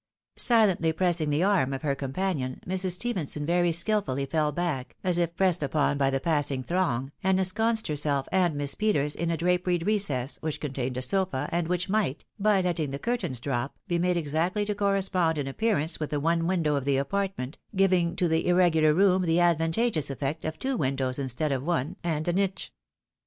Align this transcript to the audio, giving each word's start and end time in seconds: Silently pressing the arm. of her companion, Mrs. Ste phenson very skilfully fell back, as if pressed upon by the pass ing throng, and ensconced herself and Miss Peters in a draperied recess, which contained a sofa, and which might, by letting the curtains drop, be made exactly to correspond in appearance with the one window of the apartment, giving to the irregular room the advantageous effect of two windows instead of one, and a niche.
Silently 0.35 0.91
pressing 0.91 1.29
the 1.29 1.43
arm. 1.43 1.73
of 1.73 1.83
her 1.83 1.93
companion, 1.93 2.59
Mrs. 2.65 2.93
Ste 2.93 3.13
phenson 3.15 3.45
very 3.45 3.71
skilfully 3.71 4.25
fell 4.25 4.51
back, 4.51 4.95
as 5.03 5.19
if 5.19 5.35
pressed 5.35 5.61
upon 5.61 5.99
by 5.99 6.09
the 6.09 6.19
pass 6.19 6.49
ing 6.49 6.63
throng, 6.63 7.11
and 7.23 7.37
ensconced 7.37 7.85
herself 7.85 8.27
and 8.31 8.55
Miss 8.55 8.73
Peters 8.73 9.15
in 9.15 9.29
a 9.29 9.37
draperied 9.37 9.85
recess, 9.85 10.37
which 10.41 10.59
contained 10.59 10.97
a 10.97 11.03
sofa, 11.03 11.47
and 11.51 11.67
which 11.67 11.87
might, 11.87 12.25
by 12.39 12.61
letting 12.61 12.89
the 12.89 12.97
curtains 12.97 13.39
drop, 13.39 13.77
be 13.87 13.99
made 13.99 14.17
exactly 14.17 14.65
to 14.65 14.73
correspond 14.73 15.37
in 15.37 15.45
appearance 15.45 15.99
with 15.99 16.09
the 16.09 16.19
one 16.19 16.47
window 16.47 16.75
of 16.75 16.85
the 16.85 16.97
apartment, 16.97 17.59
giving 17.75 18.15
to 18.15 18.27
the 18.27 18.47
irregular 18.47 18.95
room 18.95 19.21
the 19.21 19.39
advantageous 19.39 20.09
effect 20.09 20.43
of 20.43 20.57
two 20.57 20.75
windows 20.75 21.19
instead 21.19 21.51
of 21.51 21.61
one, 21.61 21.95
and 22.03 22.27
a 22.27 22.33
niche. 22.33 22.73